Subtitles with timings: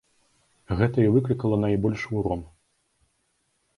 [0.79, 2.41] Гэта і выклікала найбольшы ўрон.